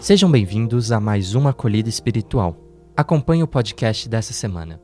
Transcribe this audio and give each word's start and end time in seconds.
Sejam 0.00 0.30
bem-vindos 0.30 0.90
a 0.92 0.98
mais 0.98 1.34
uma 1.34 1.50
acolhida 1.50 1.90
espiritual. 1.90 2.56
Acompanhe 2.96 3.42
o 3.42 3.46
podcast 3.46 4.08
dessa 4.08 4.32
semana. 4.32 4.80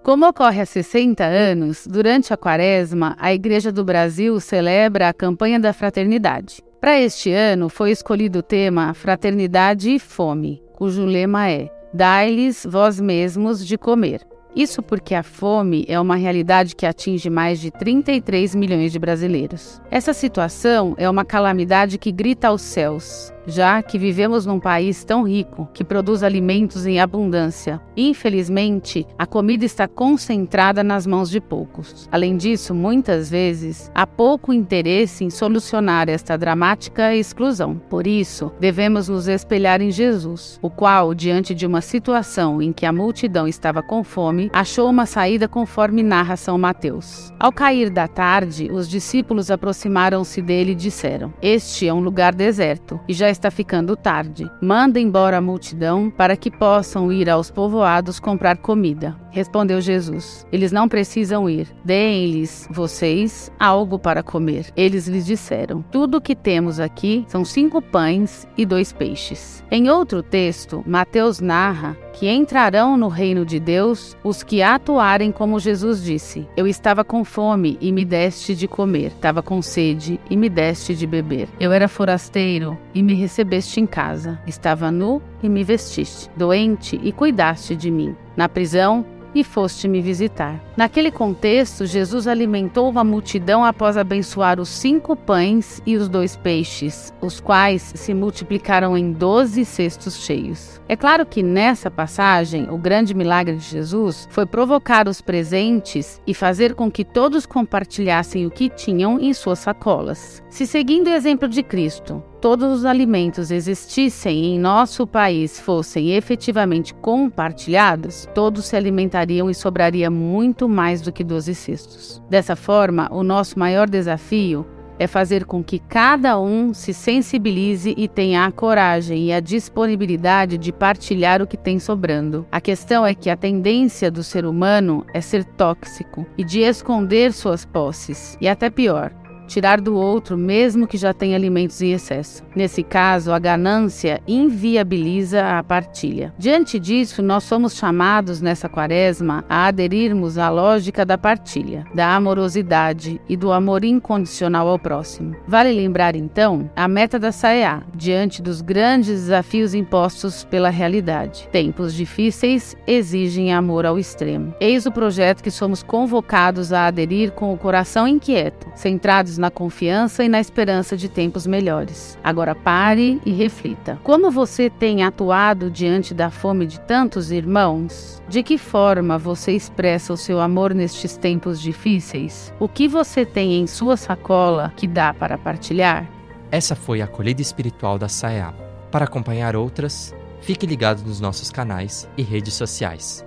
Como 0.00 0.28
ocorre 0.28 0.60
há 0.60 0.64
60 0.64 1.24
anos, 1.24 1.88
durante 1.88 2.32
a 2.32 2.36
Quaresma, 2.36 3.16
a 3.18 3.34
Igreja 3.34 3.72
do 3.72 3.84
Brasil 3.84 4.38
celebra 4.38 5.08
a 5.08 5.12
campanha 5.12 5.58
da 5.58 5.72
fraternidade. 5.72 6.62
Para 6.80 7.00
este 7.00 7.32
ano, 7.32 7.68
foi 7.68 7.90
escolhido 7.90 8.38
o 8.38 8.42
tema 8.44 8.94
Fraternidade 8.94 9.90
e 9.90 9.98
Fome, 9.98 10.62
cujo 10.74 11.04
lema 11.04 11.50
é 11.50 11.68
Dai-lhes 11.92 12.64
vós 12.64 13.00
mesmos 13.00 13.66
de 13.66 13.76
comer. 13.76 14.20
Isso 14.54 14.84
porque 14.84 15.16
a 15.16 15.24
fome 15.24 15.84
é 15.88 15.98
uma 15.98 16.14
realidade 16.14 16.76
que 16.76 16.86
atinge 16.86 17.28
mais 17.28 17.58
de 17.58 17.72
33 17.72 18.54
milhões 18.54 18.92
de 18.92 19.00
brasileiros. 19.00 19.82
Essa 19.90 20.12
situação 20.12 20.94
é 20.96 21.10
uma 21.10 21.24
calamidade 21.24 21.98
que 21.98 22.12
grita 22.12 22.48
aos 22.48 22.62
céus 22.62 23.33
já 23.46 23.82
que 23.82 23.98
vivemos 23.98 24.46
num 24.46 24.60
país 24.60 25.04
tão 25.04 25.26
rico 25.26 25.68
que 25.72 25.84
produz 25.84 26.22
alimentos 26.22 26.86
em 26.86 27.00
abundância. 27.00 27.80
Infelizmente, 27.96 29.06
a 29.18 29.26
comida 29.26 29.64
está 29.64 29.86
concentrada 29.86 30.82
nas 30.82 31.06
mãos 31.06 31.30
de 31.30 31.40
poucos. 31.40 32.08
Além 32.10 32.36
disso, 32.36 32.74
muitas 32.74 33.30
vezes 33.30 33.90
há 33.94 34.06
pouco 34.06 34.52
interesse 34.52 35.24
em 35.24 35.30
solucionar 35.30 36.08
esta 36.08 36.36
dramática 36.36 37.14
exclusão. 37.14 37.76
Por 37.88 38.06
isso, 38.06 38.52
devemos 38.58 39.08
nos 39.08 39.28
espelhar 39.28 39.80
em 39.80 39.90
Jesus, 39.90 40.58
o 40.62 40.70
qual, 40.70 41.14
diante 41.14 41.54
de 41.54 41.66
uma 41.66 41.80
situação 41.80 42.60
em 42.62 42.72
que 42.72 42.86
a 42.86 42.92
multidão 42.92 43.46
estava 43.46 43.82
com 43.82 44.02
fome, 44.02 44.50
achou 44.52 44.88
uma 44.88 45.06
saída 45.06 45.48
conforme 45.48 46.02
narra 46.02 46.36
São 46.36 46.58
Mateus. 46.58 47.32
Ao 47.38 47.52
cair 47.52 47.90
da 47.90 48.08
tarde, 48.08 48.70
os 48.72 48.88
discípulos 48.88 49.50
aproximaram-se 49.50 50.40
dele 50.40 50.72
e 50.72 50.76
disseram: 50.76 51.32
Este 51.42 51.86
é 51.86 51.92
um 51.94 52.00
lugar 52.00 52.34
deserto 52.34 53.00
e 53.08 53.12
já 53.12 53.33
está 53.34 53.50
ficando 53.50 53.96
tarde. 53.96 54.50
Manda 54.62 54.98
embora 54.98 55.36
a 55.36 55.40
multidão 55.40 56.10
para 56.10 56.36
que 56.36 56.50
possam 56.50 57.12
ir 57.12 57.28
aos 57.28 57.50
povoados 57.50 58.18
comprar 58.18 58.56
comida. 58.58 59.14
Respondeu 59.30 59.80
Jesus: 59.80 60.46
Eles 60.50 60.72
não 60.72 60.88
precisam 60.88 61.50
ir. 61.50 61.68
Deem-lhes, 61.84 62.66
vocês, 62.70 63.52
algo 63.58 63.98
para 63.98 64.22
comer. 64.22 64.72
Eles 64.76 65.06
lhes 65.06 65.26
disseram: 65.26 65.82
Tudo 65.90 66.18
o 66.18 66.20
que 66.20 66.34
temos 66.34 66.80
aqui 66.80 67.24
são 67.28 67.44
cinco 67.44 67.82
pães 67.82 68.48
e 68.56 68.64
dois 68.64 68.92
peixes. 68.92 69.62
Em 69.70 69.90
outro 69.90 70.22
texto, 70.22 70.82
Mateus 70.86 71.40
narra 71.40 71.96
que 72.14 72.28
entrarão 72.28 72.96
no 72.96 73.08
reino 73.08 73.44
de 73.44 73.60
Deus 73.60 74.16
os 74.24 74.42
que 74.42 74.62
atuarem 74.62 75.30
como 75.30 75.58
Jesus 75.58 76.02
disse: 76.02 76.48
Eu 76.56 76.66
estava 76.66 77.04
com 77.04 77.24
fome 77.24 77.76
e 77.80 77.92
me 77.92 78.04
deste 78.04 78.54
de 78.54 78.66
comer, 78.66 79.08
estava 79.08 79.42
com 79.42 79.60
sede 79.60 80.18
e 80.30 80.36
me 80.36 80.48
deste 80.48 80.94
de 80.94 81.06
beber. 81.06 81.48
Eu 81.60 81.72
era 81.72 81.88
forasteiro 81.88 82.78
e 82.94 83.02
me 83.02 83.14
recebeste 83.14 83.80
em 83.80 83.86
casa, 83.86 84.40
estava 84.46 84.90
nu 84.90 85.20
e 85.42 85.48
me 85.48 85.62
vestiste, 85.64 86.30
doente 86.36 86.98
e 87.02 87.12
cuidaste 87.12 87.76
de 87.76 87.90
mim. 87.90 88.16
Na 88.36 88.48
prisão 88.48 89.04
e 89.34 89.42
foste 89.42 89.88
me 89.88 90.00
visitar. 90.00 90.62
Naquele 90.76 91.10
contexto, 91.10 91.86
Jesus 91.86 92.26
alimentou 92.26 92.88
uma 92.88 93.02
multidão 93.02 93.64
após 93.64 93.96
abençoar 93.96 94.60
os 94.60 94.68
cinco 94.68 95.16
pães 95.16 95.82
e 95.86 95.96
os 95.96 96.08
dois 96.08 96.36
peixes, 96.36 97.12
os 97.20 97.40
quais 97.40 97.92
se 97.94 98.14
multiplicaram 98.14 98.96
em 98.96 99.12
doze 99.12 99.64
cestos 99.64 100.18
cheios. 100.18 100.80
É 100.88 100.96
claro 100.96 101.24
que 101.24 101.42
nessa 101.42 101.90
passagem, 101.90 102.68
o 102.70 102.76
grande 102.76 103.14
milagre 103.14 103.56
de 103.56 103.64
Jesus 103.64 104.28
foi 104.30 104.44
provocar 104.46 105.08
os 105.08 105.20
presentes 105.20 106.20
e 106.26 106.34
fazer 106.34 106.74
com 106.74 106.90
que 106.90 107.04
todos 107.04 107.46
compartilhassem 107.46 108.46
o 108.46 108.50
que 108.50 108.68
tinham 108.68 109.18
em 109.18 109.32
suas 109.32 109.58
sacolas. 109.58 110.42
Se 110.48 110.66
seguindo 110.66 111.08
o 111.08 111.14
exemplo 111.14 111.48
de 111.48 111.62
Cristo, 111.62 112.22
todos 112.44 112.80
os 112.80 112.84
alimentos 112.84 113.50
existissem 113.50 114.44
em 114.54 114.58
nosso 114.58 115.06
país 115.06 115.58
fossem 115.58 116.10
efetivamente 116.10 116.92
compartilhados, 116.92 118.28
todos 118.34 118.66
se 118.66 118.76
alimentariam 118.76 119.48
e 119.48 119.54
sobraria 119.54 120.10
muito 120.10 120.68
mais 120.68 121.00
do 121.00 121.10
que 121.10 121.24
12 121.24 121.54
cestos. 121.54 122.22
Dessa 122.28 122.54
forma, 122.54 123.08
o 123.10 123.22
nosso 123.22 123.58
maior 123.58 123.88
desafio 123.88 124.66
é 124.98 125.06
fazer 125.06 125.46
com 125.46 125.64
que 125.64 125.78
cada 125.78 126.38
um 126.38 126.74
se 126.74 126.92
sensibilize 126.92 127.94
e 127.96 128.06
tenha 128.06 128.44
a 128.44 128.52
coragem 128.52 129.28
e 129.28 129.32
a 129.32 129.40
disponibilidade 129.40 130.58
de 130.58 130.70
partilhar 130.70 131.40
o 131.40 131.46
que 131.46 131.56
tem 131.56 131.78
sobrando. 131.78 132.46
A 132.52 132.60
questão 132.60 133.06
é 133.06 133.14
que 133.14 133.30
a 133.30 133.38
tendência 133.38 134.10
do 134.10 134.22
ser 134.22 134.44
humano 134.44 135.06
é 135.14 135.20
ser 135.22 135.44
tóxico 135.44 136.26
e 136.36 136.44
de 136.44 136.60
esconder 136.60 137.32
suas 137.32 137.64
posses, 137.64 138.36
e 138.38 138.46
até 138.46 138.68
pior, 138.68 139.10
tirar 139.46 139.80
do 139.80 139.94
outro, 139.94 140.36
mesmo 140.36 140.86
que 140.86 140.96
já 140.96 141.12
tenha 141.12 141.36
alimentos 141.36 141.80
em 141.82 141.92
excesso. 141.92 142.42
Nesse 142.54 142.82
caso, 142.82 143.32
a 143.32 143.38
ganância 143.38 144.20
inviabiliza 144.26 145.58
a 145.58 145.62
partilha. 145.62 146.32
Diante 146.38 146.78
disso, 146.78 147.22
nós 147.22 147.44
somos 147.44 147.76
chamados 147.76 148.40
nessa 148.40 148.68
quaresma 148.68 149.44
a 149.48 149.66
aderirmos 149.66 150.38
à 150.38 150.48
lógica 150.48 151.04
da 151.04 151.18
partilha, 151.18 151.84
da 151.94 152.14
amorosidade 152.14 153.20
e 153.28 153.36
do 153.36 153.52
amor 153.52 153.84
incondicional 153.84 154.68
ao 154.68 154.78
próximo. 154.78 155.36
Vale 155.46 155.72
lembrar 155.72 156.16
então 156.16 156.70
a 156.74 156.88
meta 156.88 157.18
da 157.18 157.32
SAEA 157.32 157.82
diante 157.94 158.42
dos 158.42 158.60
grandes 158.60 159.08
desafios 159.08 159.74
impostos 159.74 160.44
pela 160.44 160.70
realidade. 160.70 161.48
Tempos 161.50 161.94
difíceis 161.94 162.76
exigem 162.86 163.52
amor 163.52 163.86
ao 163.86 163.98
extremo. 163.98 164.54
Eis 164.60 164.86
o 164.86 164.92
projeto 164.92 165.42
que 165.42 165.50
somos 165.50 165.82
convocados 165.82 166.72
a 166.72 166.86
aderir 166.86 167.32
com 167.32 167.52
o 167.52 167.58
coração 167.58 168.06
inquieto, 168.06 168.66
centrados 168.74 169.33
na 169.38 169.50
confiança 169.50 170.24
e 170.24 170.28
na 170.28 170.40
esperança 170.40 170.96
de 170.96 171.08
tempos 171.08 171.46
melhores. 171.46 172.18
Agora 172.22 172.54
pare 172.54 173.20
e 173.24 173.32
reflita. 173.32 173.98
Como 174.02 174.30
você 174.30 174.68
tem 174.70 175.02
atuado 175.02 175.70
diante 175.70 176.14
da 176.14 176.30
fome 176.30 176.66
de 176.66 176.80
tantos 176.80 177.30
irmãos? 177.30 178.22
De 178.28 178.42
que 178.42 178.58
forma 178.58 179.18
você 179.18 179.52
expressa 179.52 180.12
o 180.12 180.16
seu 180.16 180.40
amor 180.40 180.74
nestes 180.74 181.16
tempos 181.16 181.60
difíceis? 181.60 182.52
O 182.58 182.68
que 182.68 182.88
você 182.88 183.24
tem 183.24 183.60
em 183.60 183.66
sua 183.66 183.96
sacola 183.96 184.72
que 184.76 184.86
dá 184.86 185.12
para 185.12 185.38
partilhar? 185.38 186.08
Essa 186.50 186.74
foi 186.74 187.02
a 187.02 187.04
acolhida 187.04 187.42
espiritual 187.42 187.98
da 187.98 188.08
SAEA. 188.08 188.54
Para 188.90 189.06
acompanhar 189.06 189.56
outras, 189.56 190.14
fique 190.40 190.66
ligado 190.66 191.02
nos 191.02 191.18
nossos 191.18 191.50
canais 191.50 192.08
e 192.16 192.22
redes 192.22 192.54
sociais. 192.54 193.24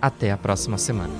Até 0.00 0.32
a 0.32 0.38
próxima 0.38 0.78
semana. 0.78 1.12